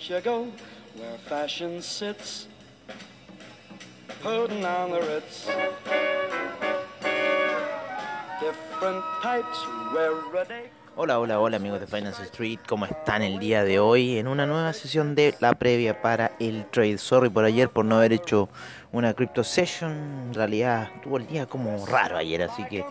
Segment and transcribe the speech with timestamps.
[0.00, 0.52] don't you go
[0.96, 2.46] where fashion sits?
[4.22, 5.46] Putting on the Ritz.
[8.40, 10.70] Different types wear a day.
[11.02, 14.18] Hola, hola, hola amigos de Finance Street, ¿cómo están el día de hoy?
[14.18, 16.98] En una nueva sesión de la previa para el trade.
[16.98, 18.50] Sorry por ayer por no haber hecho
[18.92, 19.92] una crypto session.
[20.26, 22.84] En realidad tuvo el día como raro ayer, así que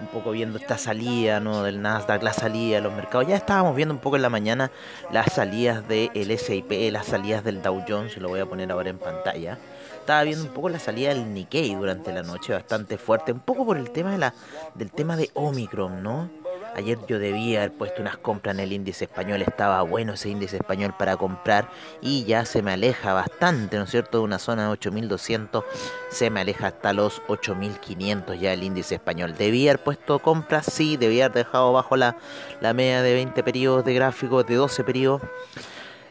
[0.00, 1.64] un poco viendo esta salida ¿no?
[1.64, 3.26] del Nasdaq, la salida de los mercados.
[3.26, 4.70] Ya estábamos viendo un poco en la mañana
[5.10, 8.98] las salidas del S&P, las salidas del Dow Jones, lo voy a poner ahora en
[8.98, 9.58] pantalla.
[9.98, 13.66] Estaba viendo un poco la salida del Nikkei durante la noche, bastante fuerte, un poco
[13.66, 14.34] por el tema de la,
[14.76, 16.45] del tema de Omicron, ¿no?
[16.76, 20.56] Ayer yo debía haber puesto unas compras en el índice español, estaba bueno ese índice
[20.56, 21.70] español para comprar
[22.02, 24.18] y ya se me aleja bastante, ¿no es cierto?
[24.18, 25.64] De una zona de 8200
[26.10, 29.34] se me aleja hasta los 8500 ya el índice español.
[29.38, 32.18] Debía haber puesto compras, sí, debía haber dejado bajo la,
[32.60, 35.22] la media de 20 periodos de gráficos, de 12 periodos.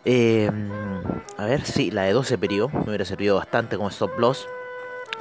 [0.04, 0.50] Eh,
[1.38, 4.48] a ver, sí, la de 12 periodos me hubiera servido bastante como stop loss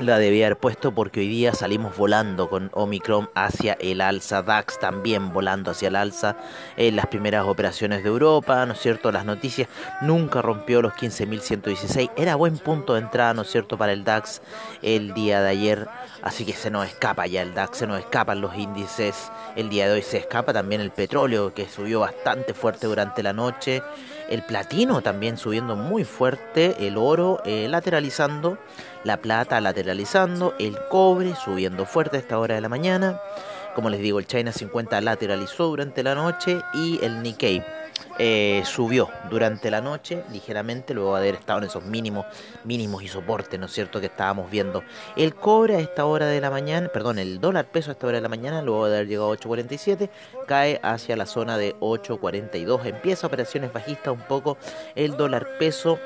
[0.00, 4.78] la debía haber puesto porque hoy día salimos volando con Omicron hacia el alza, DAX
[4.78, 6.36] también volando hacia el alza
[6.76, 9.12] en las primeras operaciones de Europa, ¿no cierto?
[9.12, 9.68] Las noticias
[10.00, 14.42] nunca rompió los 15.116, era buen punto de entrada, ¿no es cierto?, para el DAX
[14.82, 15.88] el día de ayer,
[16.22, 19.86] así que se nos escapa ya el DAX, se nos escapan los índices, el día
[19.86, 23.82] de hoy se escapa también el petróleo que subió bastante fuerte durante la noche,
[24.28, 28.58] el platino también subiendo muy fuerte, el oro eh, lateralizando,
[29.04, 33.20] la plata lateralizando, el cobre subiendo fuerte a esta hora de la mañana.
[33.74, 37.62] Como les digo, el China 50 lateralizó durante la noche y el Nikkei
[38.18, 42.26] eh, subió durante la noche ligeramente, luego de haber estado en esos mínimos,
[42.64, 44.82] mínimos y soportes, ¿no es cierto?, que estábamos viendo.
[45.16, 48.18] El cobre a esta hora de la mañana, perdón, el dólar peso a esta hora
[48.18, 50.08] de la mañana, luego de haber llegado a 8.47,
[50.46, 52.84] cae hacia la zona de 8.42.
[52.86, 54.58] Empieza operaciones bajistas un poco
[54.94, 55.98] el dólar peso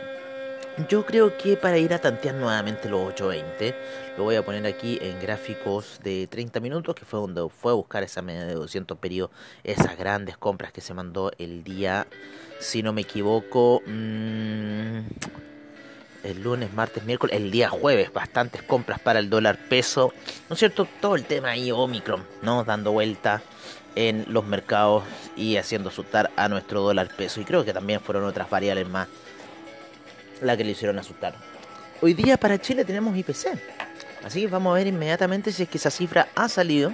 [0.86, 3.74] yo creo que para ir a tantear nuevamente los 820,
[4.16, 7.74] lo voy a poner aquí en gráficos de 30 minutos, que fue donde fue a
[7.74, 9.32] buscar esa media de 200 periodos,
[9.64, 12.06] esas grandes compras que se mandó el día,
[12.60, 15.00] si no me equivoco, mmm,
[16.24, 20.12] el lunes, martes, miércoles, el día jueves, bastantes compras para el dólar peso,
[20.48, 20.86] ¿no es cierto?
[21.00, 22.64] Todo el tema ahí Omicron, ¿no?
[22.64, 23.42] Dando vuelta
[23.94, 25.04] en los mercados
[25.36, 27.40] y haciendo asustar a nuestro dólar peso.
[27.40, 29.08] Y creo que también fueron otras variables más
[30.42, 31.34] la que le hicieron asustar.
[32.00, 33.58] Hoy día para Chile tenemos IPC.
[34.24, 36.92] Así que vamos a ver inmediatamente si es que esa cifra ha salido.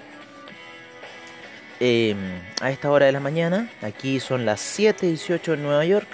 [1.80, 2.16] Em,
[2.60, 3.70] a esta hora de la mañana.
[3.82, 6.06] Aquí son las 7.18 en Nueva York.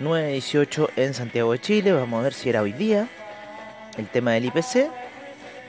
[0.00, 1.92] 9.18 en Santiago de Chile.
[1.92, 3.08] Vamos a ver si era hoy día.
[3.96, 4.90] El tema del IPC.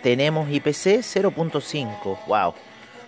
[0.02, 2.26] Tenemos IPC 0.5.
[2.28, 2.54] Wow.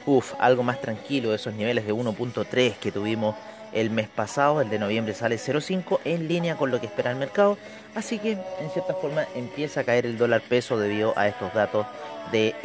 [0.06, 3.35] Uf, algo más tranquilo de esos niveles de 1.3 que tuvimos
[3.73, 7.17] el mes pasado, el de noviembre sale 0,5 en línea con lo que espera el
[7.17, 7.57] mercado,
[7.95, 11.85] así que en cierta forma empieza a caer el dólar peso debido a estos datos
[12.31, 12.55] de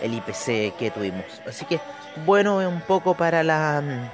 [0.00, 1.24] el IPC que tuvimos.
[1.46, 1.80] Así que
[2.24, 4.10] bueno, un poco para la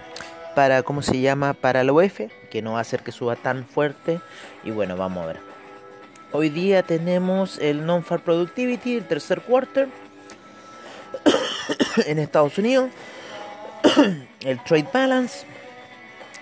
[0.55, 3.65] para cómo se llama para la UEF, que no va a hacer que suba tan
[3.65, 4.21] fuerte
[4.65, 5.41] y bueno, vamos a ver.
[6.33, 9.89] Hoy día tenemos el non-far productivity, el tercer quarter
[12.07, 12.91] en Estados Unidos,
[14.41, 15.47] el trade balance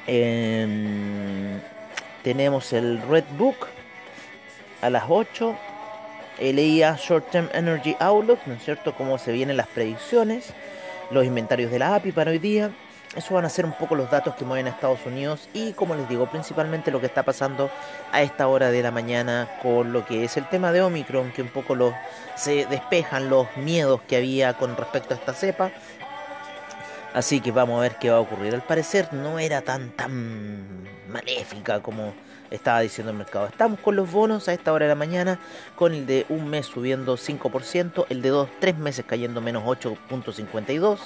[0.07, 1.61] Em,
[2.23, 3.57] tenemos el Red Book
[4.83, 5.57] a las 8.
[6.39, 8.95] El Short Term Energy Outlook, ¿no es cierto?
[8.95, 10.53] Cómo se vienen las predicciones.
[11.11, 12.71] Los inventarios de la API para hoy día.
[13.17, 15.97] Eso van a ser un poco los datos que mueven a Estados Unidos y como
[15.97, 17.69] les digo, principalmente lo que está pasando
[18.13, 21.43] a esta hora de la mañana con lo que es el tema de Omicron, que
[21.43, 21.93] un poco los,
[22.37, 25.73] se despejan los miedos que había con respecto a esta cepa
[27.13, 28.55] Así que vamos a ver qué va a ocurrir.
[28.55, 32.15] Al parecer no era tan tan maléfica como
[32.51, 33.47] estaba diciendo el mercado.
[33.47, 35.39] Estamos con los bonos a esta hora de la mañana,
[35.77, 40.99] con el de un mes subiendo 5%, el de dos, tres meses cayendo menos 8.52,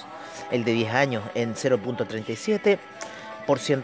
[0.50, 2.78] el de 10 años en 0.37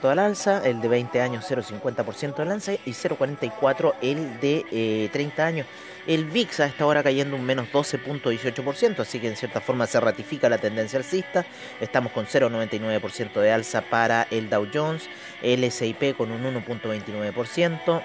[0.04, 5.46] al alza, el de 20 años 0,50% al alza y 0,44 el de 30 eh,
[5.46, 5.66] años.
[6.06, 10.00] El VIX a esta hora cayendo un menos 12.18%, así que en cierta forma se
[10.00, 11.44] ratifica la tendencia alcista.
[11.80, 15.08] Estamos con 0,99% de alza para el Dow Jones,
[15.42, 18.02] el S&P con un 1.29%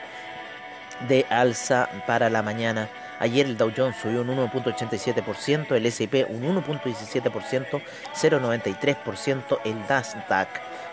[1.07, 2.89] de alza para la mañana.
[3.19, 7.81] Ayer el Dow Jones subió un 1.87%, el S&P un 1.17%,
[8.13, 10.49] 0.93% el Nasdaq.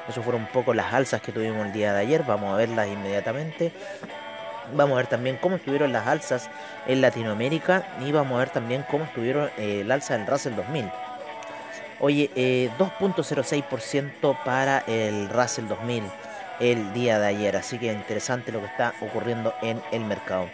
[0.08, 2.24] Eso fueron un poco las alzas que tuvimos el día de ayer.
[2.24, 3.72] Vamos a verlas inmediatamente.
[4.74, 6.48] Vamos a ver también cómo estuvieron las alzas
[6.86, 10.90] en Latinoamérica y vamos a ver también cómo estuvieron eh, el alza del Russell 2000.
[12.00, 12.30] Oye,
[12.78, 16.04] 2.06% eh, para el Russell 2000.
[16.60, 17.56] el día de ayer.
[17.56, 20.48] Así que interesante lo que está ocurriendo en el mercado.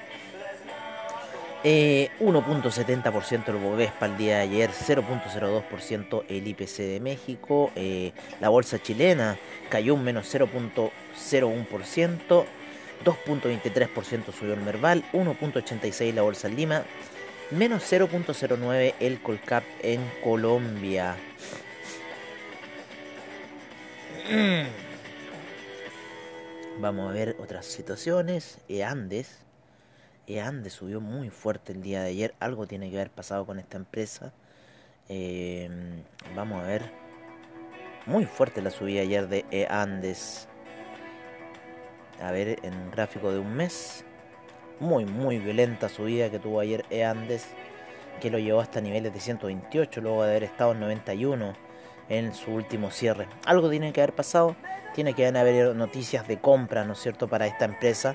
[2.20, 8.48] 1.70% eh, el Bovespa el día de ayer, 0.02% el IPC de México, eh, la
[8.48, 9.38] bolsa chilena
[9.68, 10.90] cayó un menos 0.01%,
[13.04, 16.84] 2.23% subió el Merval, 1.86 la bolsa en Lima,
[17.50, 21.16] menos 0.09 el Colcap en Colombia.
[26.80, 28.58] Vamos a ver otras situaciones.
[28.68, 29.47] E Andes.
[30.28, 32.34] E Andes subió muy fuerte el día de ayer.
[32.38, 34.34] Algo tiene que haber pasado con esta empresa.
[35.08, 36.02] Em,
[36.36, 36.92] vamos a ver.
[38.04, 40.46] Muy fuerte la subida ayer de E Andes.
[42.22, 44.04] A ver, en gráfico de un mes.
[44.80, 47.46] Muy, muy violenta subida que tuvo ayer E Andes.
[48.20, 50.02] Que lo llevó hasta niveles de 128.
[50.02, 51.54] Luego de haber estado en 91
[52.10, 53.28] en su último cierre.
[53.46, 54.56] Algo tiene que haber pasado,
[54.94, 58.14] tiene que haber noticias de compra, ¿no es cierto?, para esta empresa.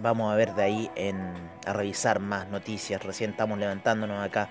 [0.00, 1.32] Vamos a ver de ahí en,
[1.66, 3.02] a revisar más noticias.
[3.02, 4.48] Recién estamos levantándonos acá.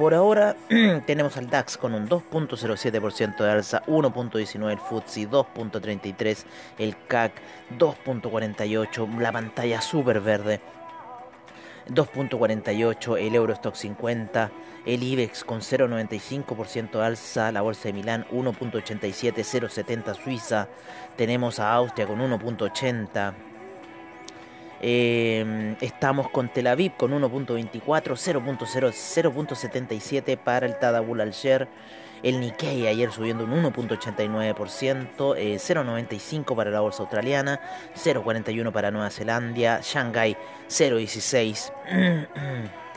[0.00, 0.56] Por ahora
[1.06, 6.44] tenemos al DAX con un 2.07% de alza, 1.19 el FTSE, 2.33
[6.78, 7.32] el CAC,
[7.78, 10.60] 2.48 la pantalla súper verde,
[11.90, 14.50] 2.48 el Eurostock 50,
[14.86, 20.68] el IBEX con 0,95% alza, la bolsa de Milán 1.87, 0,70 Suiza,
[21.16, 23.49] tenemos a Austria con 1.80.
[24.82, 31.68] Eh, estamos con Tel Aviv con 1.24, 0.77 para el Tadabul al-Sher.
[32.22, 37.60] El Nikkei ayer subiendo un 1.89%, 0.95 para la bolsa australiana,
[37.94, 40.36] 0.41 para Nueva Zelanda, Shanghai
[40.68, 41.72] 0.16.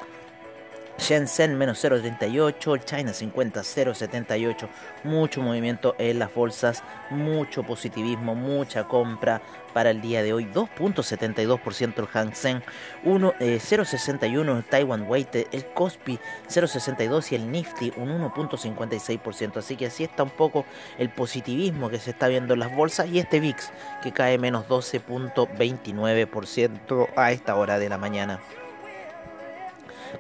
[0.98, 4.69] Shenzhen menos 0.38, el China 50 0.78,
[5.04, 9.42] mucho movimiento en las bolsas, mucho positivismo, mucha compra
[9.74, 12.62] para el día de hoy, 2.72% el Hang Seng,
[13.04, 20.04] 0.61 el Taiwan Weighted, el Kospi 0.62 y el Nifty un 1.56%, así que así
[20.04, 20.66] está un poco
[21.00, 23.72] el positivismo que se está viendo en las bolsas y este VIX
[24.04, 28.39] que cae menos 12.29% a esta hora de la mañana.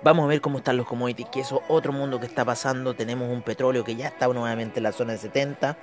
[0.01, 2.95] Vamos a ver cómo están los commodities, que eso otro mundo que está pasando.
[2.95, 5.77] Tenemos un petróleo que ya está nuevamente en la zona de 70.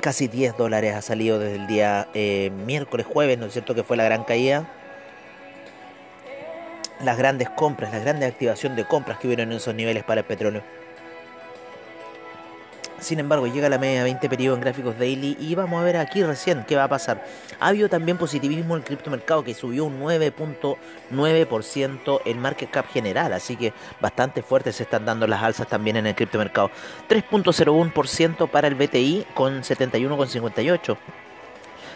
[0.00, 3.74] Casi 10 dólares ha salido desde el día eh, miércoles, jueves, ¿no es cierto?
[3.74, 4.66] Que fue la gran caída.
[7.04, 10.26] Las grandes compras, la grande activación de compras que hubieron en esos niveles para el
[10.26, 10.62] petróleo.
[13.00, 16.22] Sin embargo, llega la media 20 periodo en gráficos daily y vamos a ver aquí
[16.22, 17.24] recién qué va a pasar.
[17.58, 23.32] Ha habido también positivismo en el criptomercado que subió un 9.9% en market cap general,
[23.32, 26.70] así que bastante fuertes se están dando las alzas también en el criptomercado.
[27.08, 30.98] 3.01% para el BTI con 71,58.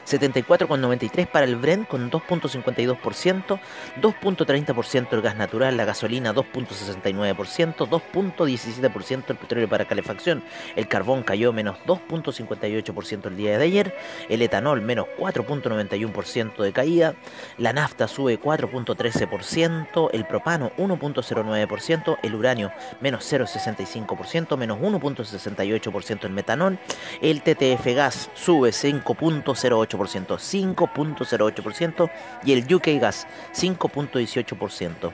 [0.06, 3.60] 74,93 para el Brent con 2.52%,
[4.00, 10.44] 2.30% el gas natural, la gasolina 2.69%, 2.17% el petróleo para calefacción,
[10.76, 13.94] el carbón cayó menos 2.58% el día de ayer,
[14.28, 17.14] el etanol menos 4.91% de caída,
[17.58, 26.78] la nafta sube 4.13%, el propano 1.09%, el uranio menos 0.65%, menos 1.68% el metanol,
[27.20, 32.10] el TTF gas sube 5.08%, 5.08%
[32.44, 35.10] y el UK Gas 5.18%.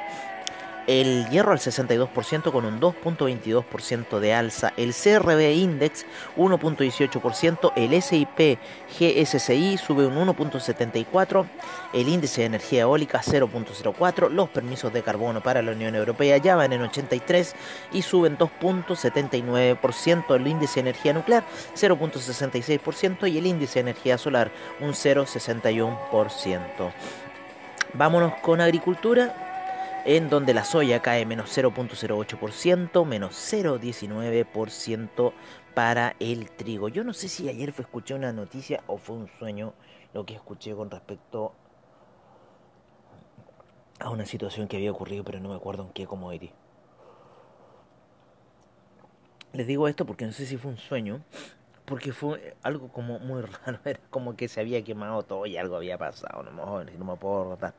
[0.88, 6.06] el hierro al 62% con un 2.22% de alza, el CRB Index
[6.38, 8.60] 1.18%, el SIP
[9.00, 11.46] GSCI sube un 1.74%,
[11.94, 16.56] el índice de energía eólica 0.04%, los permisos de carbono para la Unión Europea ya
[16.56, 17.56] van en 83
[17.94, 21.44] y suben 2.79%, el índice de energía nuclear
[21.75, 26.92] 0.66% y el índice de energía solar un 0.61%.
[27.94, 29.45] Vámonos con agricultura
[30.06, 35.34] en donde la soya cae menos 0.08%, menos 0.19%
[35.74, 36.90] para el trigo.
[36.90, 39.74] Yo no sé si ayer fue escuché una noticia o fue un sueño
[40.14, 41.54] lo que escuché con respecto
[44.00, 46.52] a una situación que había ocurrido, pero no me acuerdo en qué commodity.
[49.54, 51.22] Les digo esto porque no sé si fue un sueño
[51.86, 55.78] porque fue algo como muy raro, era como que se había quemado todo y algo
[55.78, 57.74] había pasado, no me, no me puedo rotar.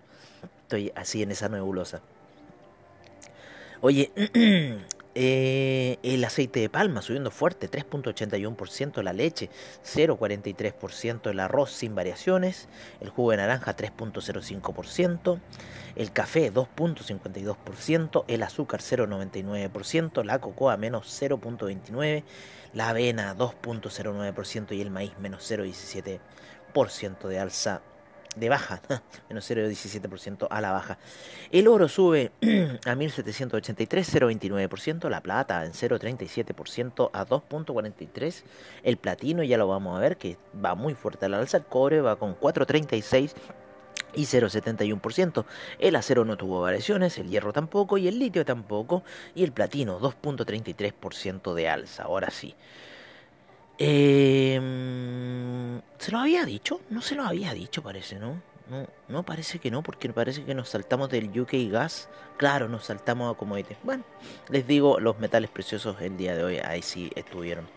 [0.62, 2.00] Estoy así en esa nebulosa.
[3.82, 4.10] Oye,
[5.14, 9.50] eh, el aceite de palma subiendo fuerte, 3.81%, la leche
[9.84, 12.68] 0.43%, el arroz sin variaciones,
[13.00, 15.40] el jugo de naranja 3.05%,
[15.94, 22.24] el café 2.52%, el azúcar 0.99%, la cocoa menos 0.29%,
[22.72, 27.82] la avena 2.09% y el maíz menos 0.17% de alza
[28.36, 28.80] de baja,
[29.28, 30.98] menos 0,17% a la baja.
[31.50, 32.30] El oro sube
[32.86, 38.42] a 1783, 0,29%, la plata en 0,37% a 2,43%,
[38.84, 41.64] el platino ya lo vamos a ver que va muy fuerte a la alza, el
[41.64, 43.34] cobre va con 4,36%
[44.14, 45.44] y 0,71%.
[45.78, 49.02] El acero no tuvo variaciones, el hierro tampoco y el litio tampoco
[49.34, 52.04] y el platino 2.33% de alza.
[52.04, 52.54] Ahora sí.
[53.78, 54.60] Eh,
[55.98, 56.80] ¿Se lo había dicho?
[56.90, 58.40] No se lo había dicho, parece, ¿no?
[58.68, 62.08] No, no parece que no, porque parece que nos saltamos del UK Gas.
[62.36, 63.78] Claro, nos saltamos a commodities.
[63.82, 64.04] Bueno,
[64.48, 67.68] les digo, los metales preciosos el día de hoy, ahí sí estuvieron.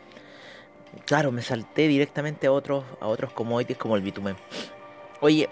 [1.05, 4.35] Claro, me salté directamente a otros, a otros commodities como el bitumen.
[5.21, 5.49] Oye,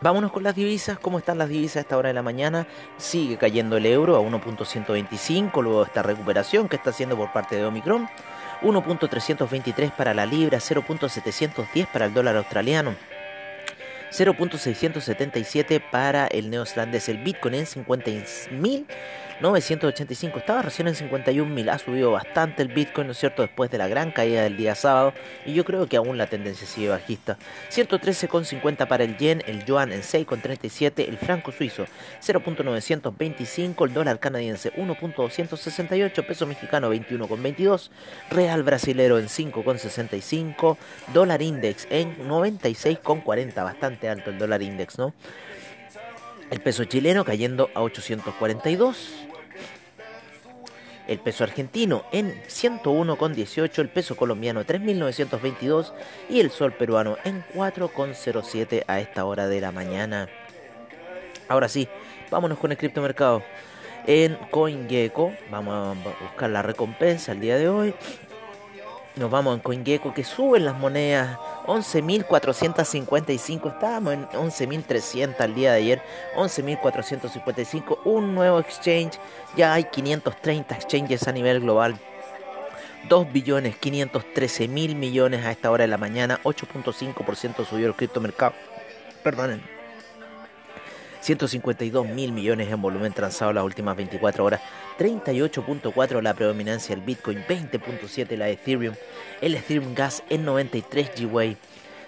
[0.00, 0.98] Vámonos con las divisas.
[0.98, 2.66] ¿Cómo están las divisas a esta hora de la mañana?
[2.98, 7.56] Sigue cayendo el euro a 1.125 luego de esta recuperación que está haciendo por parte
[7.56, 8.06] de Omicron.
[8.62, 12.94] 1.323 para la libra, 0.710 para el dólar australiano.
[14.10, 17.08] 0.677 para el neozelandés.
[17.08, 18.86] El Bitcoin en 50.000
[19.40, 23.78] 985 estaba recién en 51.000, ha subido bastante el Bitcoin, ¿no es cierto?, después de
[23.78, 25.12] la gran caída del día sábado,
[25.44, 27.36] y yo creo que aún la tendencia sigue bajista.
[27.70, 31.86] 113,50 para el yen, el yuan en 6,37, el franco suizo
[32.22, 37.90] 0.925, el dólar canadiense 1.268, peso mexicano 21,22,
[38.30, 40.76] real brasilero en 5,65,
[41.12, 45.12] dólar index en 96,40, bastante alto el dólar index, ¿no?
[46.50, 49.12] El peso chileno cayendo a 842.
[51.06, 55.92] El peso argentino en 101,18, el peso colombiano 3.922
[56.30, 60.28] y el sol peruano en 4,07 a esta hora de la mañana.
[61.48, 61.88] Ahora sí,
[62.30, 63.42] vámonos con el criptomercado.
[64.06, 67.94] En CoinGecko vamos a buscar la recompensa el día de hoy.
[69.16, 73.72] Nos vamos en CoinGecko que suben las monedas 11.455.
[73.72, 76.02] Estábamos en 11.300 el día de ayer.
[76.36, 77.98] 11.455.
[78.04, 79.20] Un nuevo exchange.
[79.56, 81.96] Ya hay 530 exchanges a nivel global.
[83.08, 86.40] 2 billones 513 mil millones a esta hora de la mañana.
[86.42, 88.54] 8.5% subió el criptomercado.
[89.22, 89.73] Perdonen.
[91.24, 94.60] 152 mil millones en volumen transado las últimas 24 horas.
[94.98, 98.94] 38.4 la predominancia del Bitcoin, 20.7 la Ethereum,
[99.40, 101.56] el Ethereum Gas en 93 GWay.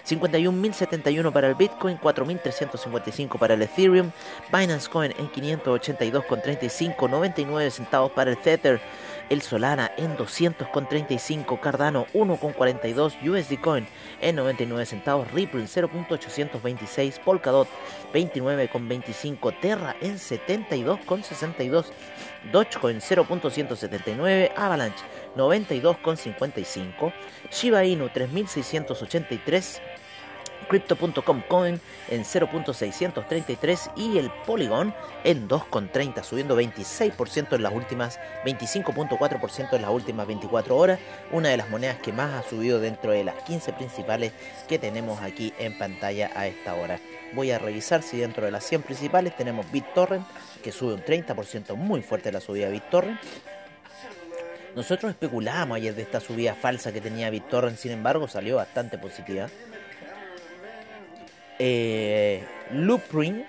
[0.07, 4.11] 51.071 para el Bitcoin, 4.355 para el Ethereum,
[4.53, 8.79] Binance Coin en 582,35, 99 centavos para el Tether,
[9.29, 13.87] el Solana en 200,35, Cardano 1,42, USD Coin
[14.21, 17.67] en 99 centavos, Ripple 0.826, Polkadot
[18.13, 21.85] 29,25, Terra en 72,62,
[22.51, 25.03] Dogecoin 0.179, Avalanche
[25.35, 27.13] 92,55,
[27.51, 29.81] Shiba Inu 3683,
[30.67, 39.73] Crypto.com Coin en 0.633 y el Polygon en 2.30, subiendo 26% en las últimas, 25.4%
[39.73, 40.99] en las últimas 24 horas,
[41.31, 44.33] una de las monedas que más ha subido dentro de las 15 principales
[44.67, 46.99] que tenemos aquí en pantalla a esta hora.
[47.33, 50.25] Voy a revisar si dentro de las 100 principales tenemos BitTorrent,
[50.63, 53.19] que sube un 30%, muy fuerte la subida de BitTorrent.
[54.75, 59.49] Nosotros especulamos ayer de esta subida falsa que tenía BitTorrent, sin embargo salió bastante positiva
[61.59, 63.45] eh, Loopring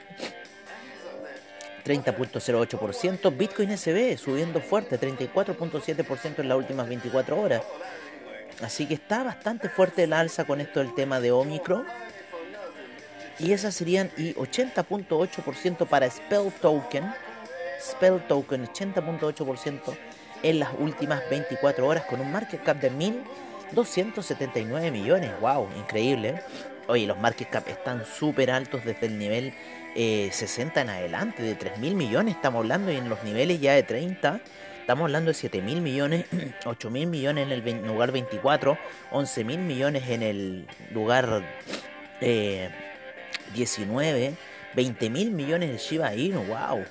[1.88, 7.62] 30.08%, Bitcoin SB subiendo fuerte, 34.7% en las últimas 24 horas.
[8.62, 11.86] Así que está bastante fuerte el alza con esto del tema de Omicron.
[13.38, 17.04] Y esas serían y 80.8% para Spell Token.
[17.80, 19.96] Spell Token 80.8%
[20.42, 25.30] en las últimas 24 horas con un market cap de 1.279 millones.
[25.40, 25.68] ¡Wow!
[25.76, 26.42] Increíble.
[26.88, 29.52] Oye, los market cap están súper altos desde el nivel
[29.94, 33.74] 60 eh, en adelante, de 3 mil millones estamos hablando, y en los niveles ya
[33.74, 34.40] de 30
[34.80, 36.24] estamos hablando de 7 mil millones,
[36.64, 38.78] 8 mil millones en el lugar 24,
[39.10, 41.42] 11 mil millones en el lugar
[42.20, 44.34] 19,
[44.74, 46.84] 20 mil millones de Shiba Inu, wow.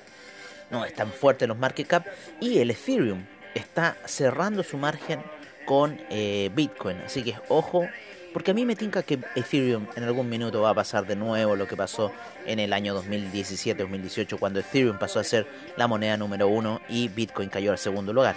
[0.70, 2.06] No, están fuertes los market cap.
[2.40, 3.24] Y el Ethereum
[3.54, 5.22] está cerrando su margen
[5.64, 6.98] con eh, Bitcoin.
[6.98, 7.88] Así que ojo,
[8.32, 11.56] porque a mí me tinca que Ethereum en algún minuto va a pasar de nuevo
[11.56, 12.12] lo que pasó
[12.46, 17.48] en el año 2017-2018 cuando Ethereum pasó a ser la moneda número uno y Bitcoin
[17.48, 18.36] cayó al segundo lugar.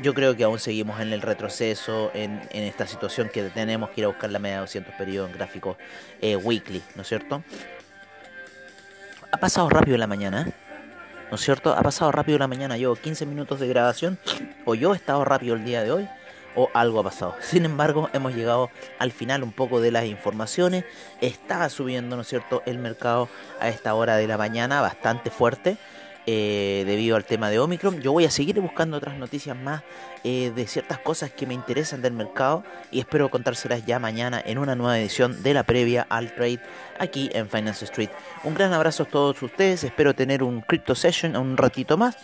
[0.00, 4.04] Yo creo que aún seguimos en el retroceso, en, esta situación que tenemos que ir
[4.04, 5.76] a buscar la media de 200 periodos en gráficos
[6.20, 7.42] eh, weekly, ¿no es cierto?
[9.32, 10.48] Ha pasado rápido la mañana,
[11.30, 11.74] ¿no es cierto?
[11.74, 14.18] Ha pasado rápido la mañana, llevo 15 minutos de grabación,
[14.64, 16.08] o yo he estado rápido el día de hoy,
[16.58, 17.36] o algo ha pasado.
[17.40, 20.84] Sin embargo, hemos llegado al final un poco de las informaciones.
[21.20, 23.28] Está subiendo, ¿no es cierto?, el mercado
[23.60, 25.78] a esta hora de la mañana bastante fuerte.
[26.30, 28.02] Eh, debido al tema de Omicron.
[28.02, 29.82] Yo voy a seguir buscando otras noticias más
[30.24, 34.58] eh, de ciertas cosas que me interesan del mercado y espero contárselas ya mañana en
[34.58, 36.60] una nueva edición de la previa al trade
[36.98, 38.10] aquí en Finance Street.
[38.44, 42.18] Un gran abrazo a todos ustedes, espero tener un crypto session un ratito más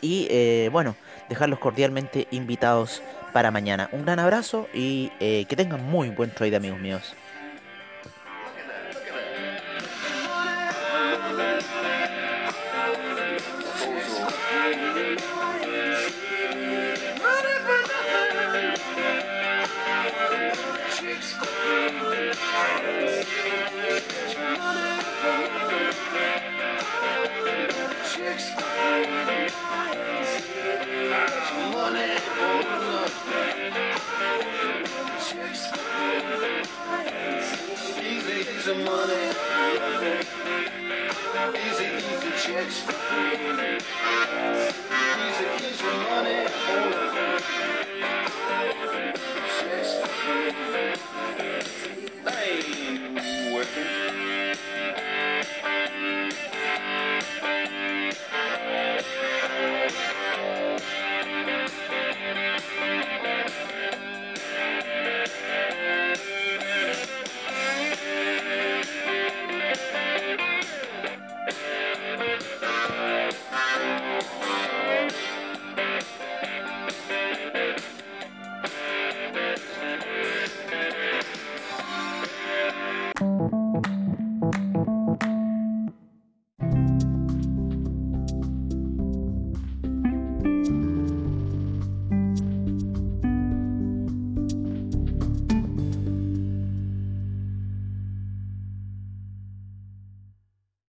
[0.00, 0.94] y eh, bueno,
[1.28, 3.88] dejarlos cordialmente invitados para mañana.
[3.92, 7.14] Un gran abrazo y que tengan muy buen trade amigos míos.
[38.68, 39.14] some money.
[41.56, 44.67] Easy, easy checks for free.